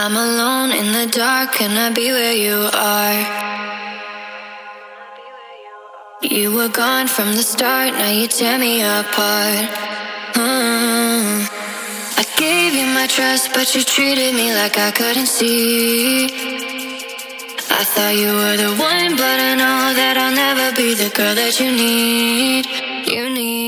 I'm 0.00 0.14
alone 0.14 0.70
in 0.70 0.92
the 0.92 1.10
dark, 1.10 1.54
can 1.54 1.72
I 1.76 1.92
be 1.92 2.12
where 2.12 2.32
you 2.32 2.70
are? 2.72 3.18
You 6.22 6.54
were 6.54 6.68
gone 6.68 7.08
from 7.08 7.32
the 7.32 7.42
start, 7.42 7.94
now 7.94 8.08
you 8.08 8.28
tear 8.28 8.60
me 8.60 8.80
apart. 8.80 9.66
Hmm. 10.36 11.42
I 12.16 12.24
gave 12.36 12.74
you 12.74 12.86
my 12.94 13.08
trust, 13.08 13.52
but 13.52 13.74
you 13.74 13.82
treated 13.82 14.36
me 14.36 14.54
like 14.54 14.78
I 14.78 14.92
couldn't 14.92 15.26
see. 15.26 16.26
I 17.80 17.82
thought 17.92 18.14
you 18.14 18.30
were 18.40 18.56
the 18.56 18.70
one, 18.78 19.16
but 19.16 19.38
I 19.50 19.56
know 19.56 19.94
that 19.98 20.16
I'll 20.16 20.32
never 20.32 20.76
be 20.76 20.94
the 20.94 21.10
girl 21.10 21.34
that 21.34 21.58
you 21.58 21.72
need. 21.72 22.66
You 23.12 23.30
need. 23.30 23.67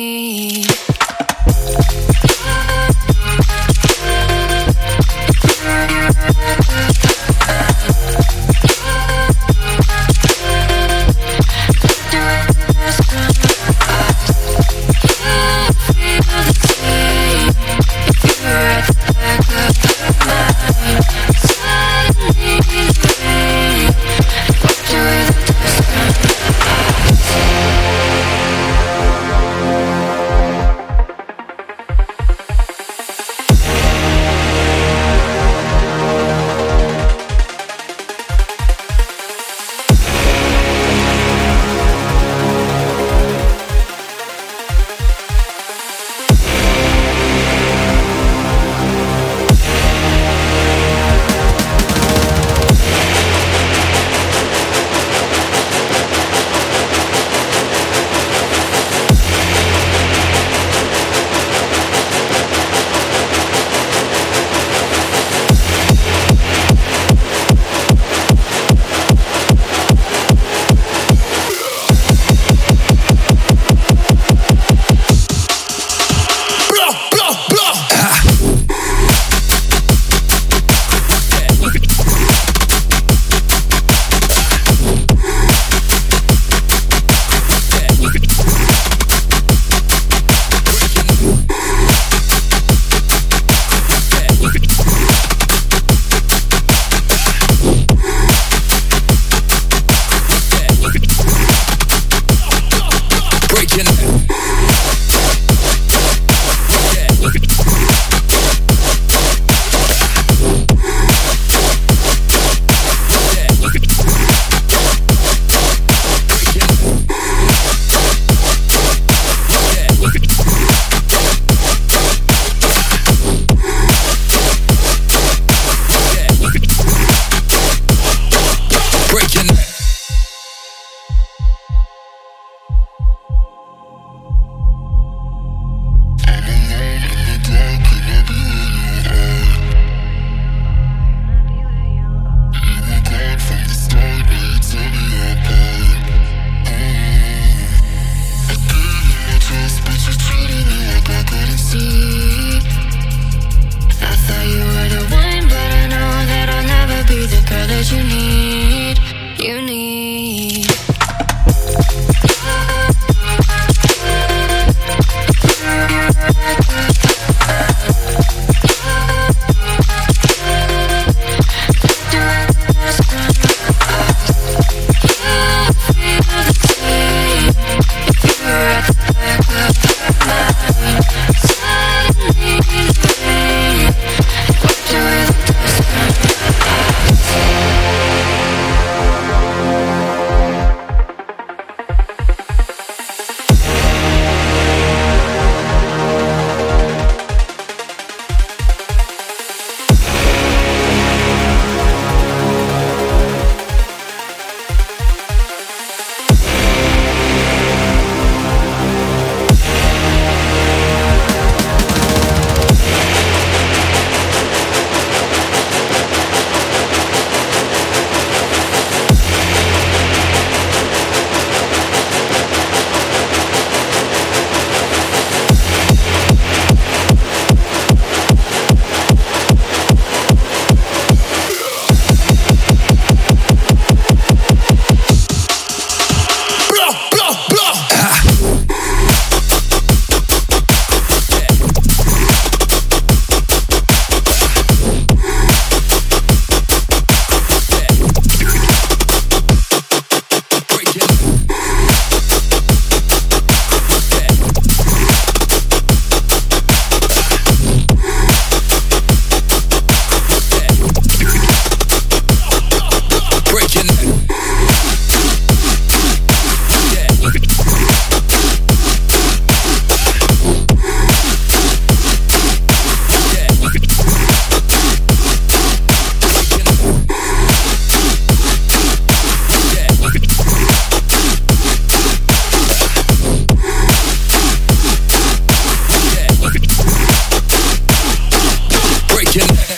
Connect. 289.33 289.70